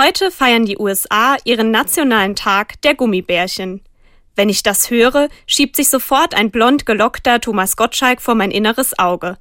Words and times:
Heute 0.00 0.30
feiern 0.30 0.64
die 0.64 0.78
USA 0.78 1.36
ihren 1.42 1.72
nationalen 1.72 2.36
Tag 2.36 2.80
der 2.82 2.94
Gummibärchen. 2.94 3.80
Wenn 4.36 4.48
ich 4.48 4.62
das 4.62 4.90
höre, 4.90 5.28
schiebt 5.44 5.74
sich 5.74 5.88
sofort 5.88 6.36
ein 6.36 6.52
blond 6.52 6.86
gelockter 6.86 7.40
Thomas 7.40 7.76
Gottschalk 7.76 8.22
vor 8.22 8.36
mein 8.36 8.52
inneres 8.52 8.96
Auge. 8.96 9.38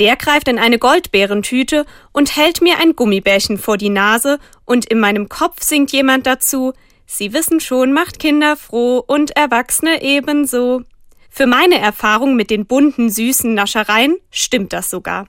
Der 0.00 0.16
greift 0.16 0.48
in 0.48 0.58
eine 0.58 0.80
Goldbeerentüte 0.80 1.86
und 2.10 2.34
hält 2.36 2.60
mir 2.60 2.80
ein 2.80 2.96
Gummibärchen 2.96 3.56
vor 3.56 3.76
die 3.76 3.88
Nase 3.88 4.40
und 4.64 4.84
in 4.84 4.98
meinem 4.98 5.28
Kopf 5.28 5.62
singt 5.62 5.92
jemand 5.92 6.26
dazu, 6.26 6.72
Sie 7.06 7.32
wissen 7.32 7.60
schon, 7.60 7.92
macht 7.92 8.18
Kinder 8.18 8.56
froh 8.56 8.98
und 9.06 9.36
Erwachsene 9.36 10.02
ebenso. 10.02 10.82
Für 11.30 11.46
meine 11.46 11.78
Erfahrung 11.78 12.34
mit 12.34 12.50
den 12.50 12.66
bunten, 12.66 13.10
süßen 13.10 13.54
Naschereien 13.54 14.16
stimmt 14.32 14.72
das 14.72 14.90
sogar. 14.90 15.28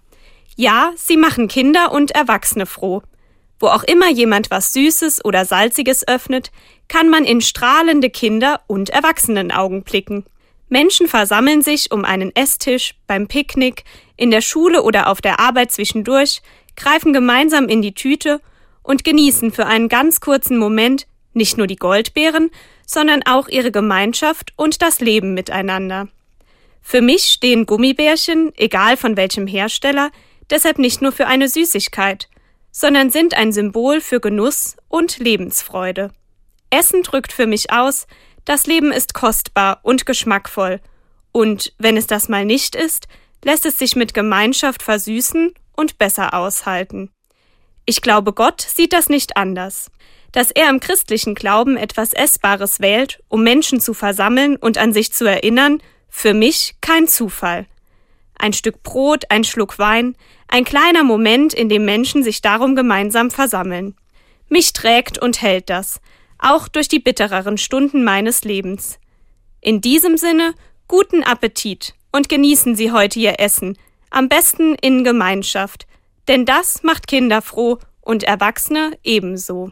Ja, 0.55 0.91
sie 0.95 1.17
machen 1.17 1.49
Kinder 1.49 1.91
und 1.91 2.09
Erwachsene 2.15 2.65
froh. 2.65 3.03
Wo 3.59 3.67
auch 3.67 3.83
immer 3.83 4.09
jemand 4.09 4.51
was 4.51 4.73
Süßes 4.73 5.23
oder 5.23 5.45
Salziges 5.45 6.07
öffnet, 6.07 6.51
kann 6.87 7.09
man 7.09 7.25
in 7.25 7.41
strahlende 7.41 8.09
Kinder- 8.09 8.61
und 8.67 8.89
Erwachsenenaugen 8.89 9.83
blicken. 9.83 10.25
Menschen 10.67 11.07
versammeln 11.07 11.61
sich 11.61 11.91
um 11.91 12.05
einen 12.05 12.35
Esstisch, 12.35 12.95
beim 13.07 13.27
Picknick, 13.27 13.83
in 14.17 14.31
der 14.31 14.41
Schule 14.41 14.83
oder 14.83 15.07
auf 15.07 15.21
der 15.21 15.39
Arbeit 15.39 15.71
zwischendurch, 15.71 16.41
greifen 16.75 17.13
gemeinsam 17.13 17.69
in 17.69 17.81
die 17.81 17.93
Tüte 17.93 18.41
und 18.83 19.03
genießen 19.03 19.51
für 19.51 19.65
einen 19.65 19.89
ganz 19.89 20.19
kurzen 20.19 20.57
Moment 20.57 21.07
nicht 21.33 21.57
nur 21.57 21.67
die 21.67 21.75
Goldbeeren, 21.75 22.49
sondern 22.85 23.23
auch 23.25 23.47
ihre 23.47 23.71
Gemeinschaft 23.71 24.53
und 24.55 24.81
das 24.81 24.99
Leben 24.99 25.33
miteinander. 25.33 26.07
Für 26.81 27.01
mich 27.01 27.23
stehen 27.23 27.65
Gummibärchen, 27.65 28.53
egal 28.57 28.95
von 28.95 29.17
welchem 29.17 29.47
Hersteller, 29.47 30.11
deshalb 30.49 30.77
nicht 30.77 31.01
nur 31.01 31.11
für 31.11 31.27
eine 31.27 31.49
Süßigkeit, 31.49 32.29
sondern 32.77 33.09
sind 33.09 33.37
ein 33.37 33.53
Symbol 33.53 34.01
für 34.01 34.19
Genuss 34.19 34.75
und 34.89 35.17
Lebensfreude. 35.17 36.11
Essen 36.69 37.03
drückt 37.03 37.31
für 37.31 37.47
mich 37.47 37.71
aus, 37.71 38.05
das 38.43 38.67
Leben 38.67 38.91
ist 38.91 39.13
kostbar 39.13 39.79
und 39.83 40.05
geschmackvoll, 40.05 40.81
und 41.31 41.71
wenn 41.77 41.95
es 41.95 42.05
das 42.05 42.27
mal 42.27 42.43
nicht 42.43 42.75
ist, 42.75 43.07
lässt 43.45 43.65
es 43.65 43.79
sich 43.79 43.95
mit 43.95 44.13
Gemeinschaft 44.13 44.83
versüßen 44.83 45.53
und 45.71 45.97
besser 45.97 46.33
aushalten. 46.33 47.11
Ich 47.85 48.01
glaube, 48.01 48.33
Gott 48.33 48.59
sieht 48.59 48.91
das 48.91 49.07
nicht 49.07 49.37
anders. 49.37 49.89
Dass 50.33 50.51
er 50.51 50.69
im 50.69 50.81
christlichen 50.81 51.33
Glauben 51.33 51.77
etwas 51.77 52.11
Essbares 52.11 52.81
wählt, 52.81 53.23
um 53.29 53.41
Menschen 53.41 53.79
zu 53.79 53.93
versammeln 53.93 54.57
und 54.57 54.77
an 54.77 54.91
sich 54.91 55.13
zu 55.13 55.23
erinnern, 55.23 55.81
für 56.09 56.33
mich 56.33 56.75
kein 56.81 57.07
Zufall. 57.07 57.67
Ein 58.37 58.53
Stück 58.53 58.83
Brot, 58.83 59.25
ein 59.29 59.43
Schluck 59.43 59.79
Wein, 59.79 60.15
ein 60.47 60.65
kleiner 60.65 61.03
Moment, 61.03 61.53
in 61.53 61.69
dem 61.69 61.85
Menschen 61.85 62.23
sich 62.23 62.41
darum 62.41 62.75
gemeinsam 62.75 63.31
versammeln. 63.31 63.95
Mich 64.49 64.73
trägt 64.73 65.17
und 65.17 65.41
hält 65.41 65.69
das, 65.69 66.01
auch 66.37 66.67
durch 66.67 66.87
die 66.87 66.99
bittereren 66.99 67.57
Stunden 67.57 68.03
meines 68.03 68.43
Lebens. 68.43 68.99
In 69.61 69.81
diesem 69.81 70.17
Sinne, 70.17 70.53
guten 70.87 71.23
Appetit 71.23 71.95
und 72.11 72.29
genießen 72.29 72.75
Sie 72.75 72.91
heute 72.91 73.19
Ihr 73.19 73.39
Essen, 73.39 73.77
am 74.11 74.29
besten 74.29 74.75
in 74.75 75.03
Gemeinschaft, 75.03 75.87
denn 76.27 76.45
das 76.45 76.83
macht 76.83 77.07
Kinder 77.07 77.41
froh 77.41 77.79
und 78.01 78.23
Erwachsene 78.23 78.97
ebenso. 79.03 79.71